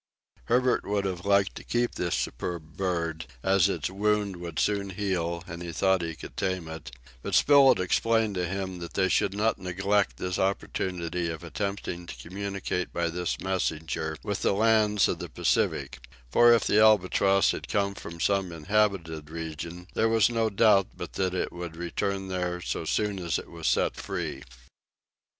Herbert 0.45 0.83
would 0.83 1.05
have 1.05 1.27
liked 1.27 1.53
to 1.57 1.63
keep 1.63 1.93
this 1.93 2.15
superb 2.15 2.75
bird, 2.75 3.27
as 3.43 3.69
its 3.69 3.87
wound 3.87 4.37
would 4.37 4.57
soon 4.57 4.89
heal, 4.89 5.43
and 5.45 5.61
he 5.61 5.71
thought 5.71 6.01
he 6.01 6.15
could 6.15 6.35
tame 6.35 6.67
it; 6.67 6.89
but 7.21 7.35
Spilett 7.35 7.79
explained 7.79 8.33
to 8.33 8.47
him 8.47 8.79
that 8.79 8.95
they 8.95 9.09
should 9.09 9.35
not 9.35 9.59
neglect 9.59 10.17
this 10.17 10.39
opportunity 10.39 11.29
of 11.29 11.43
attempting 11.43 12.07
to 12.07 12.15
communicate 12.27 12.91
by 12.91 13.09
this 13.11 13.39
messenger 13.39 14.17
with 14.23 14.41
the 14.41 14.53
lands 14.53 15.07
of 15.07 15.19
the 15.19 15.29
Pacific; 15.29 15.99
for 16.31 16.51
if 16.51 16.63
the 16.63 16.79
albatross 16.81 17.51
had 17.51 17.67
come 17.67 17.93
from 17.93 18.19
some 18.19 18.51
inhabited 18.51 19.29
region, 19.29 19.87
there 19.93 20.09
was 20.09 20.29
no 20.31 20.49
doubt 20.49 20.87
but 20.97 21.13
that 21.13 21.35
it 21.35 21.53
would 21.53 21.75
return 21.77 22.27
there 22.27 22.59
so 22.59 22.85
soon 22.85 23.19
as 23.19 23.37
it 23.37 23.51
was 23.51 23.67
set 23.67 23.95
free. 23.95 24.41